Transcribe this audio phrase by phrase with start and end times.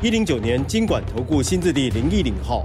[0.00, 2.64] 一零九年金管投顾新字第零一零号。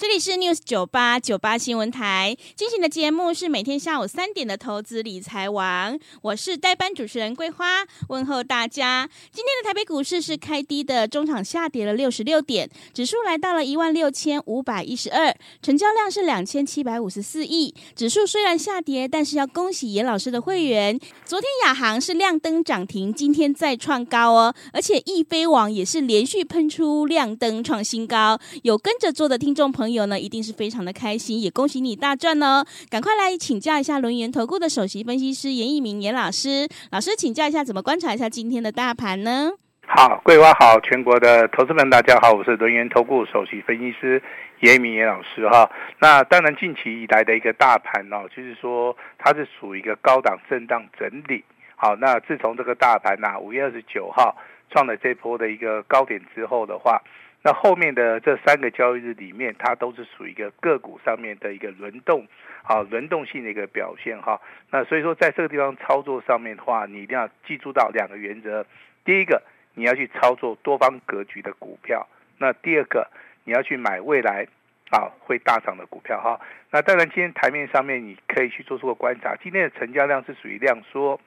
[0.00, 9.10] 这里是 News 九八九八新闻台进行的节目是每天下午三点的投资理财王，我是代班主持人桂花，问候大家。
[9.32, 17.74] 今天的台北股市是开低的，中场下跌了六十六点，指数来到了一万六千五百一十二，成交量是两千七百五十四亿。
[17.96, 29.87] 指数虽然下跌，但是要恭喜严老师的会员，昨天亚航是亮灯涨停，今天再创高哦，而且易飞网也是连续喷出亮灯创新高，有跟着做的听众朋友。
[29.88, 32.62] 朋友呢，一定是非常的开心，也恭喜你大赚哦！
[32.90, 39.50] 赶快来请教一下轮源投顾的首席分析师严一鸣严老师，老师请教一下，怎么观察一下今天的大盘呢？
[39.86, 44.22] 好，桂花好，全国的投资们大家好，我是轮源投顾首席分析师
[44.60, 45.70] 严一鸣严老师哈。
[46.00, 51.42] 那当然，近期以来的一个大盘哦，就是说它是属于一个高档震荡整理。
[51.76, 54.36] 好，那自从这个大盘呐、五月二十九号
[54.70, 57.00] 创了这波的一个高点之后的话。
[57.42, 62.26] 那后面的这三个交易日里面，它都是属于一个个股上面的一个轮动，
[62.62, 64.40] 好轮动性的一个表现哈。
[64.70, 68.66] 那所以说，在这个地方操作上面的话，你一定要记住到两个原则：
[69.04, 69.40] 第一个，
[69.74, 72.06] 你要去操作多方格局的股票；
[72.38, 73.08] 那第二个，
[73.44, 74.48] 你要去买未来
[74.90, 76.40] 啊会大涨的股票哈。
[76.70, 81.18] 那当然，今天台面上面你可以去做出个观察，今天的成交量是属于量缩，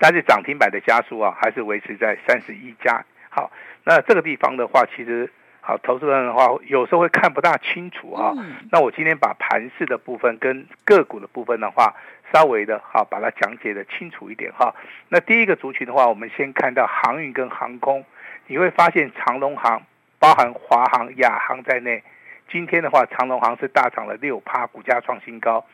[0.00, 3.04] 但是涨停板的家数啊还是维持在三十一家。
[3.30, 3.52] 好，
[3.86, 8.34] 那这个地方的话，其实好，投资人的话有时候会看不大清楚啊。
[8.72, 11.94] 那我今天把盘势的部分跟个股的部分的话，
[12.32, 14.74] 稍微的哈把它讲解的清楚一点哈。
[15.08, 18.04] 那第一个族群的话，我们先看到航运跟航空，
[18.48, 19.80] 你会发现长龙航
[20.18, 22.02] 包含华航、亚航在内。
[22.48, 25.64] 今天的话，长隆航是大涨了六趴，股价创新高；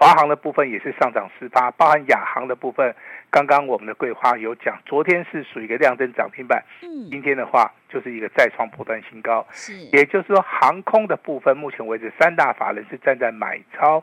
[0.00, 2.94] 华航的部分也是上涨十八，包含亚航的部分，
[3.30, 6.64] 刚刚我们的桂花有讲，昨天是属于一个亮灯涨停板，
[7.10, 9.46] 今天的话就是一个再创波段新高。
[9.50, 14.02] 是，也就是说，航空的部分，目前为止三大法人是站在买超，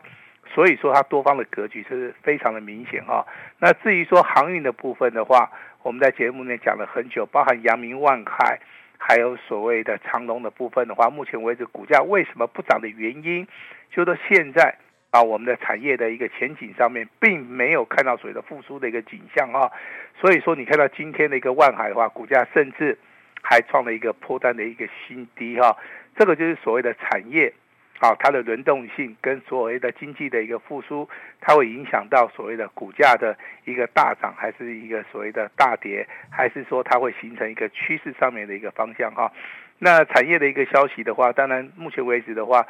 [0.54, 3.26] 所以说它多方的格局是非常的明显哈。
[3.58, 5.50] 那至于说航运的部分的话，
[5.82, 8.60] 我们在节目内讲了很久，包含阳明、万海。
[9.00, 13.48] 还有所谓的长龙的部分的话，目前为止股价为什么不涨的原因，
[13.92, 14.76] 就说现在
[15.18, 19.72] 啊，我们的产业的一个前景上面并没有看到所谓的复苏的一个景象啊，
[20.20, 22.98] 所以说你看到今天的一个万海的话，股价甚至
[23.42, 25.76] 还创了一个破单的一个新低哈，
[26.16, 27.52] 这个就是所谓的产业。
[28.00, 31.10] 啊，它的轮动性跟所谓的经济的一个复苏，
[31.42, 33.36] 它会影响到所谓的股价的
[33.66, 39.34] 一个大涨，还是一个所谓的大跌，还是说它会形成一个趋势上面的一个方向哈？
[39.80, 42.68] 那产业的一个消息的话，当然目前为止的话，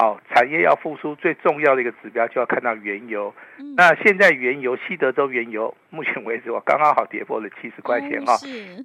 [0.00, 3.34] 好，产业要复苏最重要的一个指标就要看到原油。
[3.76, 8.34] 那现在原油西德州原油目前为止我刚刚好跌破了七十块钱哈。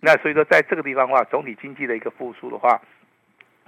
[0.01, 2.81] 那所以说在这个地方的话，总体经济的一个复苏的话。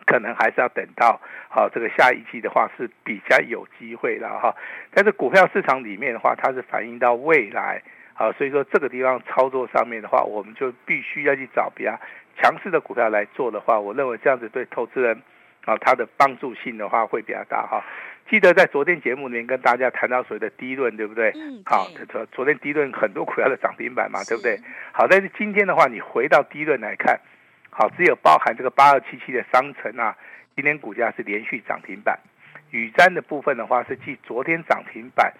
[0.07, 1.19] 可能还是要等到
[1.49, 4.55] 好这个下一季的话是比较有机会的哈，
[4.93, 7.81] 但是股票市场里面的话，它是反映到未来
[8.13, 11.99] 好，所以说这个地方操作上面的话，我们就必须要去找比较
[12.37, 15.19] 强势的股票来做的话，我认为这样子对投资人
[15.65, 17.83] 啊，它的帮助性的话会比较大哈。
[18.29, 21.31] 记得在昨天节目里面跟大家谈到所谓的低论，对不对？
[21.35, 21.61] 嗯。
[21.65, 24.59] 好，昨昨天低论很多股票的涨停板嘛，对不对？
[24.91, 27.19] 好，但是今天的话，你回到低论来看。
[27.69, 30.15] 好，只有包含这个八二七七的商城啊，
[30.55, 32.17] 今天股价是连续涨停板。
[32.71, 35.33] 宇瞻的部分的话是继昨天涨停板，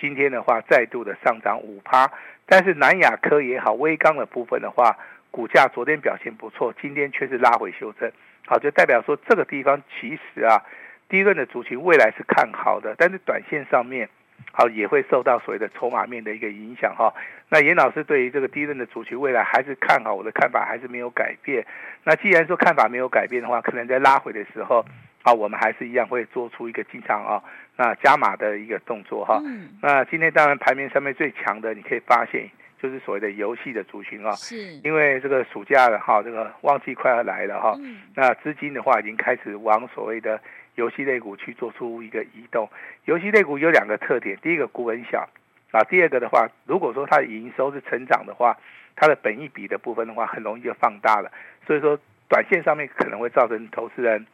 [0.00, 2.10] 今天的话再度的上涨五趴。
[2.46, 4.96] 但是南亚科也好，威刚的部分的话，
[5.30, 8.10] 股价昨天表现不错，今天却是拉回修正。
[8.46, 10.62] 好，就代表说这个地方其实啊，
[11.08, 14.08] 低润的族群未来是看好的，但是短线上面。
[14.54, 17.14] 好，也会受到所谓的筹码面的一个影响哈。
[17.48, 21.64] 那严老师对于这个低润的族群未来还是看好，我的看法还是没有改变。
[22.04, 24.84] 那既然说看法没有改变的话，可能在拉回的时候，
[25.22, 27.42] 啊，我们还是一样会做出一个进场啊，
[27.76, 29.40] 那加码的一个动作哈。
[29.80, 32.50] 那今天当然排名上面最强的，你可以发现
[32.82, 34.56] 就是所谓的游戏的族群啊，是。
[34.82, 37.78] 因为这个暑假了哈，这个旺季快要来了哈。
[38.16, 40.40] 那资金的话已经开始往所谓的。
[40.76, 42.66] 游戏类股去做出一个移动，
[43.04, 45.28] 游戏类股有两个特点，第一个股本小，
[45.70, 48.56] 啊，第二个的话，如果说它的营收是成长的话，
[48.96, 51.30] 它的本益比的部分的话，很容易就放大了。
[51.66, 54.26] 所以说，短线上面可能会造成投资人，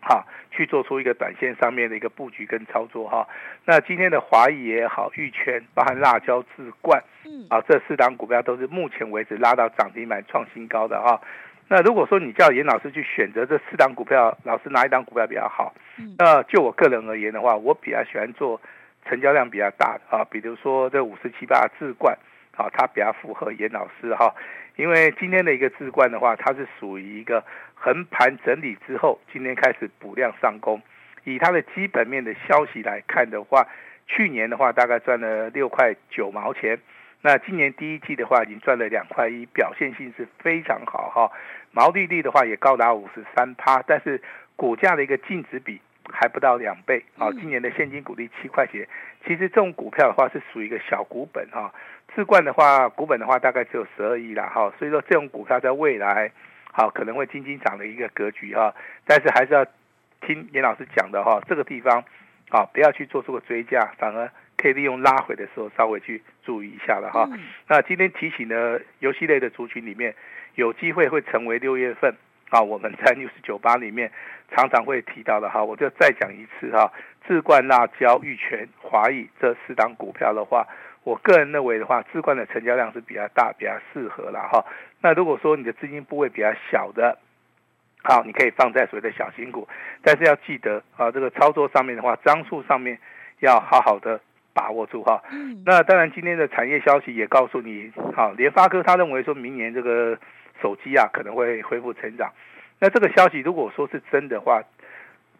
[0.00, 3.28] 哈，去做出一个短线上面的一个布局跟操作哈。
[3.66, 7.04] 那今天的华谊也好，玉泉，包含辣椒、智冠，
[7.38, 11.20] 嗯，啊，这四档股票都是目前为止拉到涨停板创新高的哈。
[11.68, 15.72] 那如果说你叫严老师去选择这四档股票，老师哪一档股票比较好？
[16.18, 18.60] 那就我个人而言的话，我比较喜欢做
[19.04, 22.16] 成交量比较大的啊，比如说这五十七八智冠，
[22.56, 24.34] 啊，它比较符合严老师哈，
[24.76, 27.44] 因为今天的一个智冠的话，它是属于一个
[27.74, 30.80] 横盘整理之后，今天开始补量上攻，
[31.24, 33.66] 以它的基本面的消息来看的话，
[34.06, 36.78] 去年的话大概赚了六块九毛钱。
[37.20, 41.32] 那今年第一季的话，已经赚了两块一，表现性是非常好哈，
[41.72, 44.22] 毛利率的话也高达五十三趴，但是
[44.54, 47.28] 股价的一个净值比还不到两倍啊。
[47.32, 48.86] 今年的现金股利七块钱，
[49.26, 51.74] 其实这种股票的话是属于一个小股本哈，
[52.14, 56.30] 智冠的话股本的话大概只有十二亿啦哈，所以说这种股票在未来
[56.70, 58.72] 好可能会轻轻涨的一个格局哈，
[59.04, 59.66] 但是还是要
[60.20, 62.04] 听严老师讲的哈，这个地方
[62.50, 64.30] 啊不要去做出个追加，反而。
[64.58, 67.30] 可以利用拉回的时候稍微去注意一下了哈。
[67.68, 70.14] 那今天提醒的游戏类的族群里面，
[70.56, 72.12] 有机会会成为六月份
[72.50, 74.10] 啊，我们在 News 酒吧里面
[74.50, 75.62] 常常会提到的哈。
[75.62, 76.92] 我就再讲一次哈，
[77.26, 80.66] 智冠、辣椒、玉泉、华义这四档股票的话，
[81.04, 84.64] 我个人认为的话，智冠的成交量是比较大，比较适合了哈。
[85.00, 87.16] 那如果说你的资金部位比较小的，
[88.02, 89.68] 好，你可以放在所谓的小型股，
[90.02, 92.98] 但是要记得啊，这个操作上面的话，张数上面
[93.38, 94.20] 要好好的。
[94.52, 95.22] 把握住哈，
[95.64, 100.18] 那当然今天的产业消息也告诉你，好，联发科他认为说明年这个
[100.60, 102.32] 手机啊可能会恢复成长，
[102.80, 104.60] 那这个消息如果说是真的话，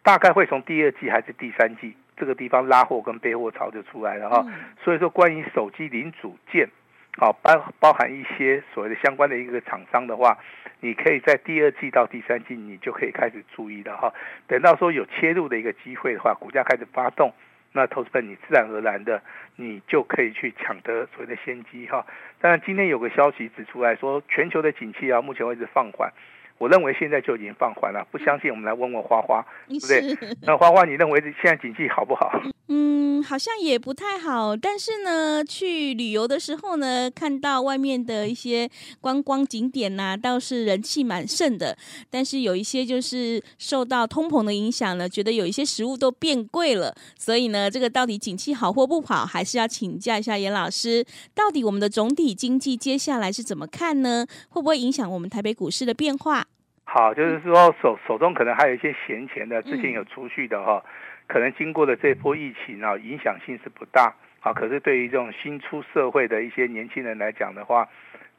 [0.05, 4.47] 大概会从第二季还是第三季这个地方拉货跟备货潮就出来了哈，
[4.85, 6.69] 所以说关于手机零组件，
[7.17, 10.39] 好包包含一些所谓的相关的一个厂商的话，
[10.79, 14.15] 你可以在第二季到第三季你就可以开始注意了哈，
[14.47, 17.33] 等到说有切入的一个机会的话，股价开始发动。
[17.79, 19.23] 那投资本你自然而然的，
[19.55, 22.05] 你就可以去抢得所谓的先机哈。
[22.41, 26.13] 当然今天有个消息指出来说，全球的景气啊，目前为止放缓。
[26.59, 30.37] 我认为现在就已经放缓了，不相信我们来问问花花，对不对？
[30.43, 32.43] 那花花，你认为现在景气好不好？
[32.71, 34.55] 嗯，好像也不太好。
[34.55, 38.69] 但是呢，去旅游的时候呢，看到外面的一些
[39.01, 41.75] 观光景点呐、啊，倒是人气蛮盛的。
[42.11, 46.95] 但是有一些就是受到通膨的影响呢，觉得有一些食物都变贵了。
[47.17, 51.03] 所以呢，这个到底景气好或不好，还是要请教一下严老师。
[51.35, 54.27] 到底我们的总体经济接下来是怎么看呢？
[54.51, 56.47] 会不会影响我们台北股市的变化？
[56.85, 60.83] 好，就是说手手中可能还有一些闲钱的，之前有储蓄的哈，
[61.29, 64.53] 可能经过了这波疫情啊，影响性是不大啊。
[64.53, 67.89] 可是对于这种新出社会的一些年轻人来讲的话，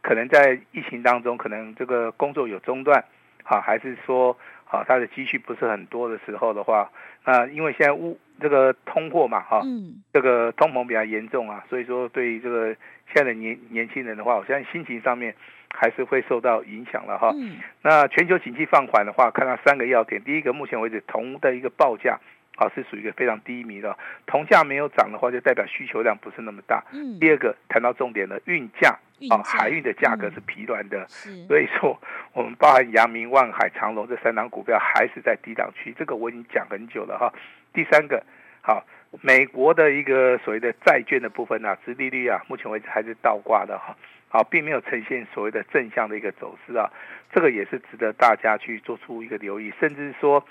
[0.02, 3.06] 可能在疫情当中，可能这个工作有中断，
[3.44, 6.92] 啊，还是说啊，他的积蓄不是很多的时候的话，
[7.24, 9.62] 那因为现在物这个通货嘛，哈，
[10.12, 12.76] 这个通膨比较严重啊，所以说对于这个
[13.14, 15.34] 现在的年年轻人的话，我相信心情上面。
[15.72, 17.32] 还是会受到影响了哈。
[17.84, 20.20] 那全球景气放缓的话，看到三个要点。
[20.24, 22.20] 第一个，目前为止铜的一个报价
[22.60, 26.84] 啊是属于一个非常低迷的，铜价没有涨的话，就代表需求量不是那么大。
[26.92, 31.08] 嗯第二个，谈到重点的运价啊，海运的价格是疲软的，
[31.48, 31.98] 所以说
[32.34, 37.34] 我们包含阳明、万海、长隆这三档股票还是在低档区，这个我已经讲很久了哈。
[37.72, 38.22] 第三个，
[38.62, 38.86] 好，
[39.22, 43.96] 美国的一个所谓的债券的部分啊，殖利率啊，目前为止还是倒挂的哈。
[44.32, 46.92] 好，并没有呈现所谓的正向的一个走势啊，
[47.32, 50.46] 这个也是值得大家去做出一个留意，甚至说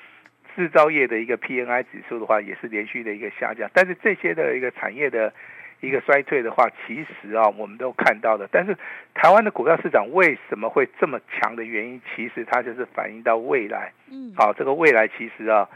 [0.57, 3.71] 制造业的一个 PNI 指数的话，也是连续的一个下降。
[3.73, 5.33] 但是这些的一个产业的
[5.81, 8.49] 一个衰退的话，其实啊，我们都看到的。
[8.50, 8.76] 但是
[9.14, 13.93] 台湾的股票市场为什么会这么强的原因，其实它就是反映到未来。
[14.11, 15.69] 嗯，好，这个未来其实啊，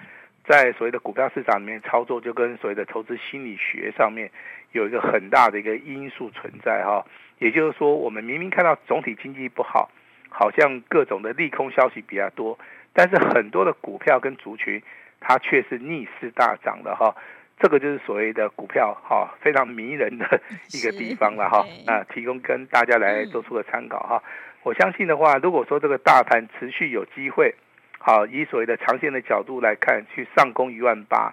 [0.44, 4.30] 在所谓的股票市场里面操作，就跟所谓的投资心理学上面
[4.72, 7.06] 有一个很大的一个因素存在哈。
[7.38, 9.90] 也就是说，我们明明看到总体经济不好，
[10.28, 12.58] 好像各种的利空消息比较多，
[12.92, 14.82] 但是很多的股票跟族群，
[15.20, 17.14] 它却是逆势大涨的哈。
[17.58, 20.40] 这个就是所谓的股票哈，非常迷人的
[20.74, 21.64] 一个地方了哈。
[21.86, 24.22] 啊，提供跟大家来做出个参考哈。
[24.62, 27.54] 我相信的话，如果说这个大盘持续有机会，
[27.98, 31.32] 好，以所谓的长线的角度来看，去上攻一万八，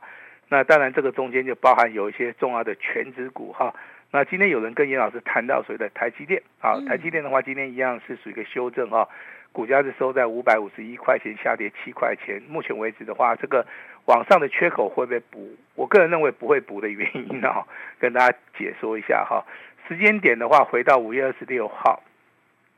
[0.50, 3.74] 那当然这个中间就包含有一些重要的全值股哈。
[4.12, 9.08] 那今天有人跟严老师谈到所谓的台积电，啊，嗯、台积电的话，今天一样是属于一个修正哈，
[9.52, 12.42] 股价是收在五百五十一块钱，下跌七块钱。
[12.48, 13.66] 目前为止的话，这个
[14.06, 15.56] 往上的缺口会不会补？
[15.76, 17.50] 我个人认为不会补的原因呢，
[18.00, 19.44] 跟大家解说一下哈。
[19.88, 22.04] 时间点的话，回到五月二十六号，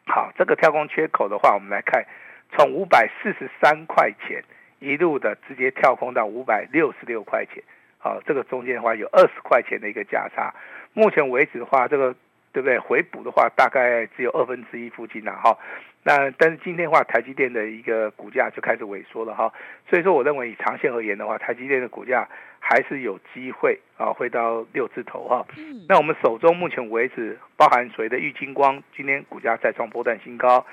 [0.05, 2.05] 好，这个跳空缺口的话，我们来看，
[2.53, 4.41] 从五百四十三块钱
[4.79, 7.61] 一路的直接跳空到五百六十六块钱，
[7.97, 10.53] 好，这个中间的话有二十块钱的一个价差。
[10.93, 12.15] 目前为止的话，这个
[12.51, 12.79] 对不对？
[12.79, 15.57] 回补的话，大概只有二分之一附近了哈。
[16.03, 19.51] 那但是今天的话，台积电的一个股价就开始萎缩了哈。
[19.89, 22.27] 所以说，我认为以长线而言的话，台积电的股价。
[22.63, 25.43] 还是有机会啊，会到六字头哈。
[25.57, 30.63] 嗯，那我们手中目前为止，包含谁的玉晶光，今天股价再创波段新高，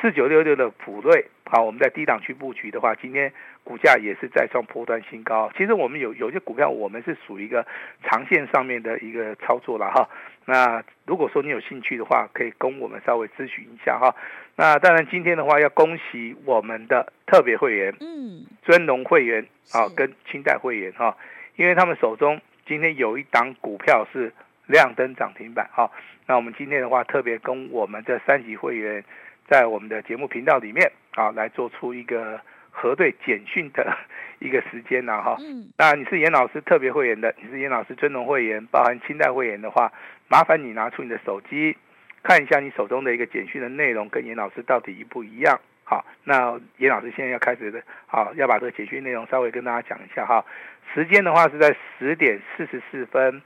[0.00, 3.32] 四九六六的普瑞，好，我们在低档区布局的话，今天
[3.64, 5.50] 股价也是再创波段新高。
[5.56, 7.66] 其实我们有有些股票，我们是属于一个
[8.04, 10.08] 长线上面的一个操作了哈。
[10.44, 14.14] 那如果说你有兴趣的话，可以跟我们稍微咨询一下哈。
[14.54, 21.16] 那当然今天的话，要恭喜我们的特别会员，嗯，尊龙会员啊，跟清代会员哈。
[21.56, 24.32] 因为他们手中今天有一档股票是
[24.66, 25.90] 亮灯涨停板，哈，
[26.26, 29.02] 那我们今天的话特别跟我们的三级会员
[29.48, 33.96] 在我们的节目频道里面啊来做出一个核对简讯的
[34.38, 39.90] 一个时间呢，哈，嗯，那你是严老师特别会员的，你是严老师尊荣会员，包含清代会员的话，
[40.28, 41.76] 麻烦你拿出你的手机
[42.22, 45.58] 看一下你手中的一个简讯的内容跟严老师到底一不一样。
[45.84, 50.44] 好，那严老师现在要开始的，好，要把这个简讯内容稍微跟大家讲一下哈。
[50.92, 53.40] 时间的话是在十点四十四分，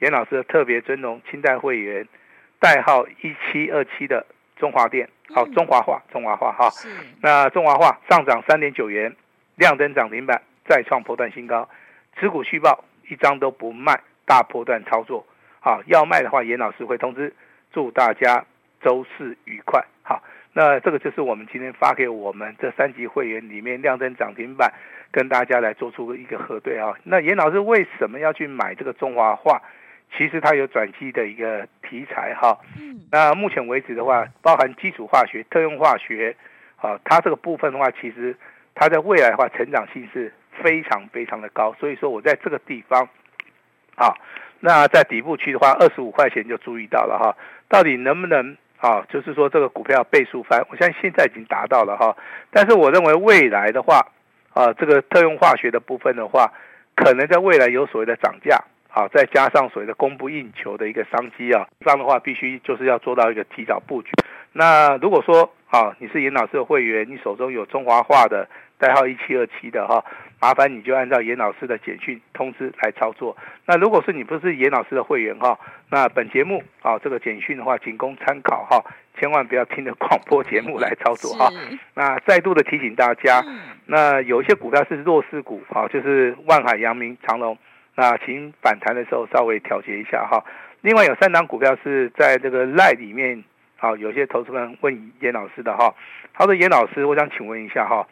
[0.00, 2.06] 严老师的特别尊荣清代会员，
[2.58, 4.26] 代号一七二七的
[4.64, 6.70] 中华电，好，中华化，中华化哈。
[6.70, 6.88] 是。
[7.20, 9.14] 那中华化上涨三点九元，
[9.56, 11.68] 亮灯涨停板，再创波段新高，
[12.16, 15.26] 持股续报，一张都不卖，大波段操作。
[15.60, 17.34] 好，要卖的话，严老师会通知。
[17.74, 18.42] 祝大家
[18.80, 20.22] 周四愉快，好。
[20.54, 24.72] 那这个就是我们今天发给我们这三级会员里面亮灯涨停板，
[25.12, 26.94] 跟大家来做出一个核对啊。
[27.02, 29.60] 那严老师为什么要去买这个中华化？
[30.16, 32.58] 其实它有转机的一个题材哈。
[32.78, 33.00] 嗯。
[33.10, 36.34] 那目前为止的话，包含基础化学、特用化学，
[36.76, 38.36] 啊，它这个部分的话，其实
[38.74, 41.74] 它在未来的话，成长性是非常非常的高。
[41.78, 43.08] 所以说我在这个地方，
[43.96, 44.14] 啊，
[44.60, 47.36] 那在底部区的话，二十五块钱就注意到了哈，
[47.68, 48.56] 到底能不能？
[48.80, 52.14] 啊，就是说这个股票倍数翻，我相信现在已经达到了哈。
[52.50, 54.08] 但是我认为未来的话，
[54.52, 56.52] 啊，这个特用化学的部分的话，
[56.94, 58.62] 可能在未来有所谓的涨价，
[58.94, 64.12] 好，再加上所谓的供不应求的一个商机啊，这样的话必须就是要做到一个提早布局。
[64.52, 68.48] 那如果说啊，你是严老师的会员，你手中有中华化的。
[68.76, 70.04] 代号一七二七的哈，
[70.40, 73.34] 麻烦你就按照严老师的简讯通知来操作。
[73.66, 75.58] 那如果是你不是严老师的会员哈，
[75.90, 78.84] 那本节目啊这个简讯的话仅供参考哈，
[79.18, 81.48] 千万不要听着广播节目来操作哈。
[81.94, 83.42] 那再度的提醒大家，
[83.86, 87.56] 那有一些股票是弱势股啊，就是万海、阳明、长荣，
[87.94, 90.44] 那请反弹的时候稍微调节一下哈。
[90.80, 93.42] 另外有三档股票是在这个 LINE 里面
[93.78, 95.94] 啊，有些投资人问严老师的哈，
[96.32, 98.06] 他说严老师，我想请问一下哈。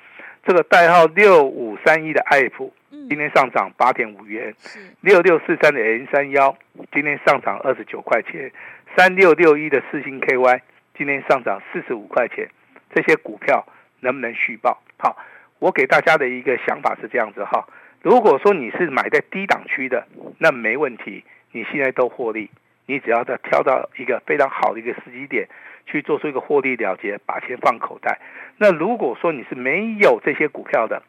[0.45, 4.53] 这个代号六五三一的爱普，今天上涨八点五元；
[5.01, 6.57] 六六四三的 N 三幺，
[6.93, 8.51] 今天上涨二十九块钱；
[8.97, 10.61] 三六六一的四星 KY，
[10.97, 12.49] 今天上涨四十五块钱。
[12.93, 13.65] 这些股票
[14.01, 14.83] 能不能续报？
[14.99, 15.17] 好，
[15.61, 17.65] 我给大家的一个想法是这样子哈。
[18.03, 20.07] 如果说你是买在低档区的，
[20.39, 22.51] 那没问题，你现在都获利。
[22.87, 25.49] 你只要再挑到一个非常好的一个时机点，
[25.87, 28.19] 去做出一个获利了结，把钱放口袋。
[28.59, 31.01] 那如果说你是没有这些股票的，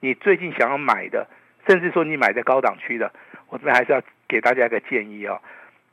[0.00, 1.26] 你最近想要买的，
[1.66, 3.10] 甚至说你买在高档区的，
[3.48, 5.40] 我这边还是要给大家一个建议哦。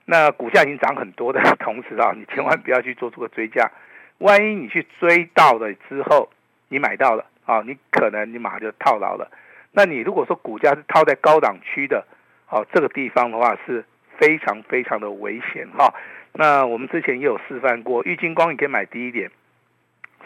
[0.03, 3.71] 那股价已经涨很多的同时啊，你千万不要去做出个追加。
[4.17, 6.29] 万一你去追到了之后，
[6.67, 9.31] 你买到了啊，你可能你马上就套牢了。
[9.71, 12.05] 那你如果说股价是套在高档区的，
[12.49, 13.85] 哦，这个地方的话是。
[14.21, 15.93] 非常非常的危险哈，
[16.33, 19.31] 那我们之前也有示范过，玉金光你可以买低一点，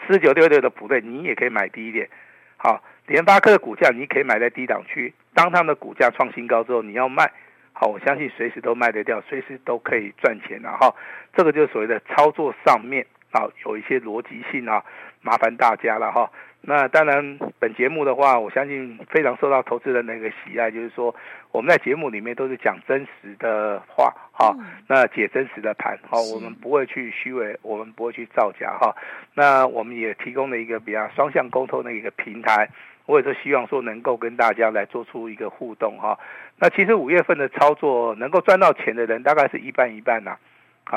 [0.04, 2.10] 四九六六的普瑞你也可以买低一点，
[2.56, 7.30] 好，联发科的股价你可以买在低档区，当他们的股价创新高之后你要卖，
[7.72, 10.92] 好，我相信随时都卖得掉，随时都可以赚钱了哈，
[11.36, 14.82] 这个就是所谓的操作上面啊，有一些逻辑性啊，
[15.20, 16.30] 麻烦大家了哈。
[16.66, 21.14] 那当然，本节目的话，我相信非常受到投资人的一个喜爱，就是说
[21.50, 24.54] 我们在节目里面都是讲真实的话哈，
[24.86, 28.94] 那解真实的盘哈，我们不会去虚伪，我们不会去造假哈。
[29.34, 32.70] 那我们也提供了一个比较双向沟通的一个平台，
[33.04, 36.18] 我也是希望说能够跟大家来做出一个互动哈。
[36.60, 40.38] 那其实五月份的操作能够赚到钱的人大概是一半一半呐，啊，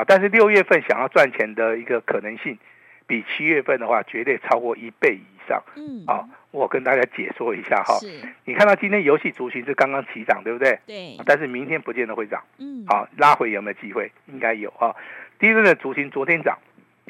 [0.06, 2.58] 但是六月份想要赚钱的一个可能性，
[3.06, 5.62] 比七月份的话绝对超过一倍以上。
[5.76, 7.94] 嗯，好，我跟大家解说一下哈。
[7.98, 8.06] 是。
[8.44, 10.78] 你看到今天游戏族群是刚刚起涨，对不对？
[10.86, 11.16] 对。
[11.24, 12.42] 但是明天不见得会涨。
[12.58, 12.84] 嗯。
[12.86, 14.12] 好，拉回有没有机会？
[14.26, 14.94] 应该有啊。
[15.38, 16.58] 第一轮的族群昨天涨，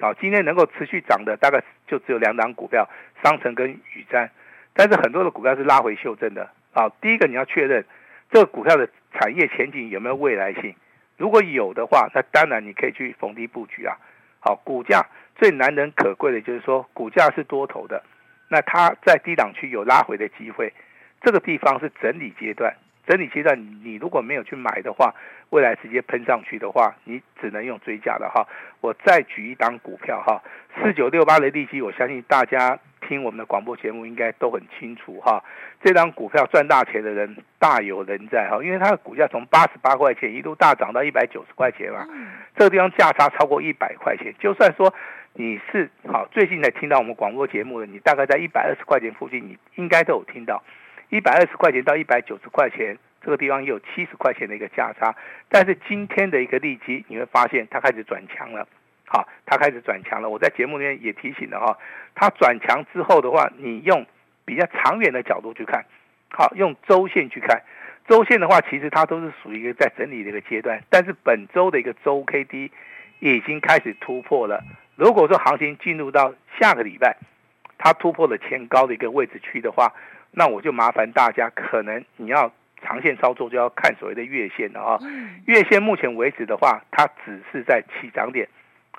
[0.01, 2.89] 啊，今天能够持续涨的大概就只有两档股票，
[3.23, 4.29] 商城跟宇瞻。
[4.73, 6.49] 但是很多的股票是拉回修正的。
[6.73, 7.85] 啊，第一个你要确认。
[8.31, 10.75] 这个股票的产业前景有没有未来性？
[11.19, 13.95] 如果有的话，那当然你可以去逢低布局啊。
[14.41, 15.05] 好，股价
[15.37, 18.03] 最难能可贵的就是说，股价是多头的，
[18.49, 20.73] 那它在低档区有拉回的机会。
[21.21, 22.73] 这个地方是整理阶段，
[23.07, 25.13] 整理阶段你如果没有去买的话，
[25.51, 28.47] 未来直接喷上去的话，你只能用追加的哈。
[28.81, 30.41] 我再举一档股票哈，
[30.81, 32.79] 四九六八的利基，我相信大家。
[33.09, 35.43] 听我们的广播节目应该都很清楚哈，
[35.83, 42.07] 这张股票赚大钱的人大有人在哈，因为它的股价从八十八块钱一路大涨到一百九十块钱嘛，
[42.55, 44.95] 这个地方价差超过一百块钱，就算说
[45.33, 50.63] 你是好最近才听到我们广播节目的，你大概在一百二十块钱附近，你应该都有听到。
[51.09, 55.17] 一百二十块钱到一百九十块钱这个地方也有七十块钱的一个价差，
[55.49, 58.69] 但是今天的一个利基，你会发现它开始转强了。
[59.09, 60.29] 好，它开始转强了。
[60.29, 61.79] 我在节目里面也提醒了哈，
[62.15, 64.07] 它转强之后的话，你用
[64.45, 65.85] 比较长远的角度去看，
[66.31, 67.63] 好，用周线去看，
[68.07, 70.83] 周线的话，其实它都是属于一个在整理的一个阶段。
[70.91, 72.71] 但是本周的一个周 K D
[73.21, 74.63] 已经开始突破了。
[74.95, 77.17] 如果说行情进入到下个礼拜，
[77.79, 79.95] 它突破了前高的一个位置区的话，
[80.33, 84.99] 那我就麻烦大家，可能你要长线操作就要看所谓的月线了啊。
[85.47, 88.47] 月线目前为止的话，它只是在起涨点。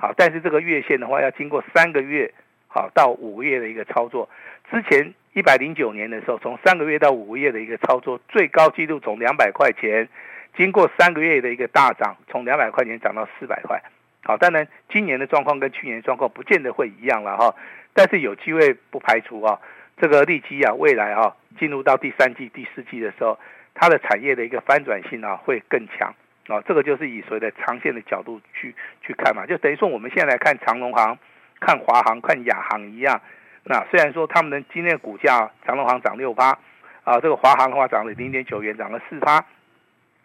[0.02, 2.34] 好，但是这个月线的话，要经过三个月，
[2.70, 4.30] 好到五个月的一个操作。
[4.72, 10.08] 之前一百零九年的时候，从三个月到五个月的一个操作，最高纪录从两百块钱，
[10.56, 13.82] 经过三个月的一个大涨，从两百块钱涨到四百块。
[14.24, 17.54] 好，当然今年的状况跟去年状况不见得会一样了哈，
[17.94, 19.60] 但是有机会不排除啊，
[19.98, 23.38] 这个利基啊，未来啊进入到第三季、第四季的时候，
[23.74, 26.16] 它的产业的一个翻转性啊会更强。
[26.50, 31.16] 啊，这个就是以所谓的长线的角度去去看嘛，就等于说我们现在来看长隆行、
[31.60, 33.22] 看华航、看亚航一样。
[33.66, 36.58] 那虽然说他们的今天的股价，长隆行涨六趴，
[37.04, 39.46] 啊，这个华航的话涨了零点九元，涨了四趴。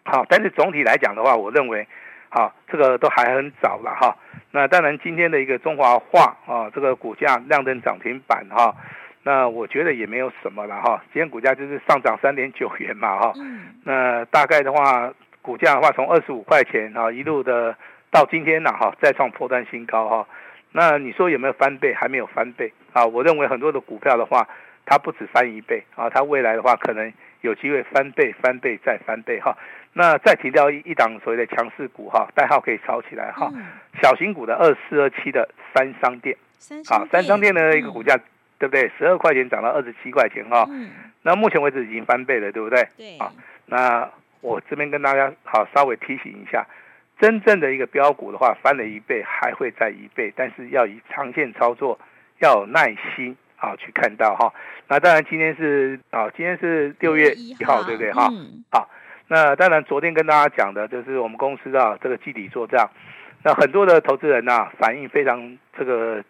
[0.03, 1.87] 好，但是总体来讲的话，我认为，
[2.29, 4.17] 好，这个都还很早了哈。
[4.49, 8.75] 那当然今天的一个中华化啊，这个股价亮灯涨停板哈，
[9.21, 11.03] 那我觉得也没有什么了哈。
[11.13, 13.33] 今天股价就是上涨三点九元嘛哈。
[13.83, 15.13] 那大概的话。
[15.45, 17.77] 股价的话，从二十五块钱哈一路的
[18.09, 20.27] 到今天呢哈，再创破断新高哈。
[20.71, 21.93] 那你说有没有翻倍？
[21.93, 23.05] 还没有翻倍啊。
[23.05, 24.47] 我认为很多的股票的话，
[24.87, 29.55] 它不止翻一倍啊，它未来的话可能有机会翻倍、翻倍再翻倍哈。
[29.93, 33.51] 那再提到一一档所谓的强势股哈，代号可以抄起来哈。
[34.01, 36.35] 小型股的二四二七的三商店，
[36.89, 38.17] 啊，三商店的一个股价
[38.57, 38.91] 对不对？
[38.97, 40.67] 十二块钱涨到二十七块钱哈。
[41.21, 42.87] 那目前为止已经翻倍了，对不对？
[42.97, 43.17] 对。
[43.19, 43.31] 啊，
[43.67, 44.09] 那。
[44.45, 46.63] 我这边跟大家好稍微提醒一下，
[47.19, 51.99] 真正的一个标股的话，翻了一倍还会再一倍，但是要以长线操作，
[52.41, 54.53] 要有耐心啊去看到哈。
[54.87, 58.29] 那当然今天是啊，今天是六月一号，对不对哈？
[58.71, 58.87] 好，
[59.27, 62.87] 那当然昨天跟大家讲的就是我们公司啊这个基底做账，
[63.43, 66.23] 那很多的投资人呐反应非常这个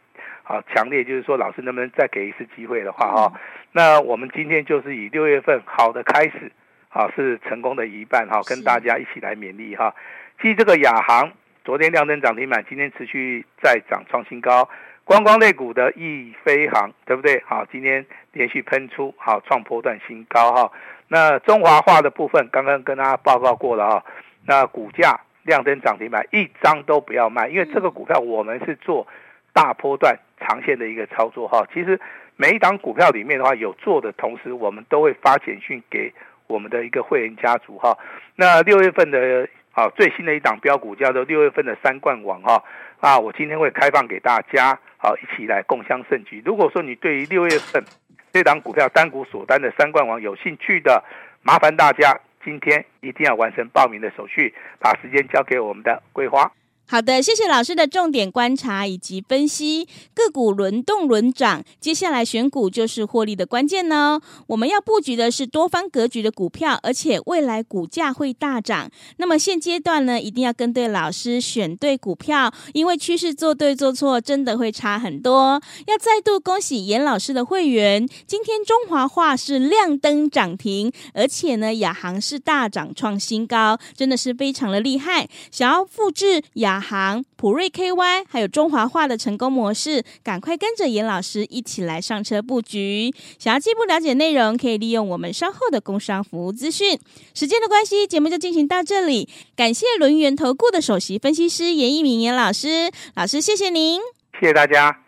[0.43, 3.33] 啊强烈，就是说老师能不能再给一次机会的话哈？
[3.73, 6.49] 那我们今天就是以六月份好的开始。
[6.95, 9.93] 好，是成功的一半哈，跟大家一起来勉励哈。
[10.41, 11.29] 继这个亚航
[11.65, 14.69] 昨天亮灯涨停板，今天持续再涨创新高。
[15.03, 17.43] 观光类股的易飞航，对不对？
[17.45, 20.71] 好，今天连续喷出，好创波段新高哈。
[21.09, 24.05] 那中华化的部分，刚刚跟大家报告过了哈。
[24.45, 29.05] 那股价亮灯涨停板，一张都不要卖，因为这个股票我们是做
[29.51, 31.67] 大波段长线的一个操作哈。
[31.73, 31.99] 其实
[32.37, 36.13] 每一档股票里面的话，有做的同时，我们都会发简讯给。
[36.47, 37.97] 我们的一个会员家族哈，
[38.35, 42.63] 那六月份的啊最新的一档标股叫做六月份的三冠王哈
[42.99, 46.41] 啊，我今天会开放给大家好一起来共襄盛举。
[46.45, 47.83] 如果说你对于六月份
[48.31, 51.03] 这档股票单股锁单的三冠王有兴趣的，
[51.41, 56.51] 麻烦大家今天一定要完成报名的手续，把时间交给我们的桂花。
[56.87, 59.87] 好的，谢谢老师的重点观察以及分析。
[60.13, 64.21] 个股轮动轮涨，接下来选股就是获利的关键呢。
[64.45, 68.87] 我们要布局的是多方格局的股票，而且未来股价会大涨。
[69.17, 75.59] 那么现阶段呢，一定要跟对老师，选对股票，因为趋势做对做错真的会差很多。
[75.87, 85.27] 要再度恭喜严老师的会员，今天中华化是亮灯涨停，而且呢，亚航是大涨创新高，真的是非常的厉害。
[85.49, 93.13] 想要复制亚亚航、普瑞 KY 还有中华化的成功模式，赶快跟着严老师一起来上车布局。
[93.39, 96.99] 想要进一步了解内容，可以利用我们稍后的工商服务资讯。
[97.33, 99.29] 时间的关系，节目就进行到这里。
[99.55, 104.01] 感谢轮源投顾的首席分析师严一鸣严老师，老师谢谢您，
[104.41, 104.99] 谢谢大家。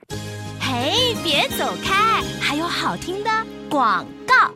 [0.61, 3.29] 嘿，别走开，还有好听的
[3.69, 4.53] 广告。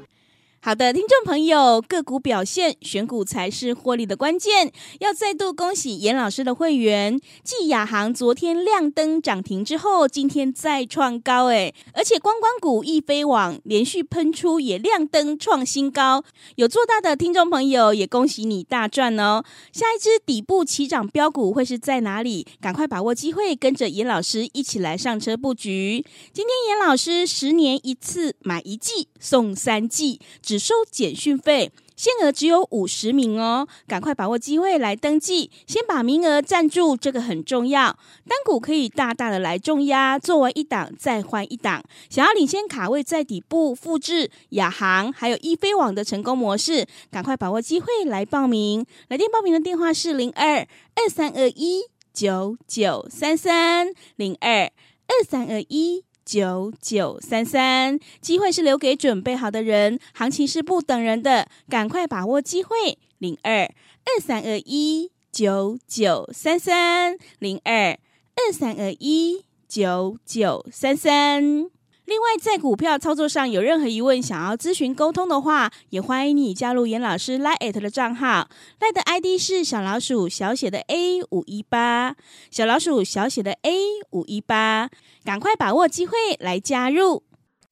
[0.64, 4.72] 好的，听众朋友，个股表现，选股才是获利的关键。
[5.00, 16.24] 要再度恭喜严老师的会员，继亚航昨天亮灯涨停之后，今天再创高，诶，而且观光股易飞网连续喷出，也亮灯创新高。
[16.58, 19.44] 有做大的听众朋友，也恭喜你大赚哦！
[19.74, 22.46] 下一支底部起涨标股会是在哪里？
[22.62, 26.06] 赶快把握机会，跟着严老师一起来上车布局。
[26.32, 30.20] 今天严老师十年一次买一季送三季。
[30.52, 37.98] 只收简讯费，限额只有五十名哦，赶快把握机会来登记，先把名额占住，这个很重要。
[38.28, 41.82] 单股可以大大的来重压，做完一档再换一档。
[42.10, 48.86] 想要领先卡位在底部，复制亚航还有易飞网的成功模式，赶快把握机会来报名。
[49.08, 51.84] 来电报名的电话是零二二三二一
[52.14, 53.88] 九九三三
[54.18, 54.64] 零二
[55.08, 56.04] 二三二一。
[56.26, 62.98] 九九三三，机会是留给准备好的人，行情是不等人的，赶快把握机会。
[63.18, 68.00] 零二二三二一九九三三，零二
[68.36, 71.81] 二三二一九九三三。
[72.12, 78.50] 另外，在股票操作上有任何疑问，想要咨询沟通的话，也欢迎你加入严老师 Line@ 的账号
[78.82, 82.18] ，Line 的 ID 是小老鼠小写的 A 五一八，
[82.50, 83.72] 小老鼠小写的 A
[84.10, 84.90] 五一八。
[85.24, 87.24] 赶快把握机会来加入。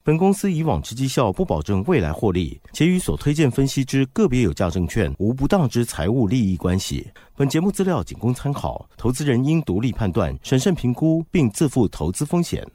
[0.05, 7.05] 本公司以往之绩效不保证未来获利，且与所推荐分析之个别有价证券无不当之财务利益关系。
[7.35, 12.65] 本节目资料仅供参考，投资人应独立判断、审慎评估，并自负投资风险。